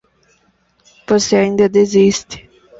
[1.05, 2.49] Você ainda desiste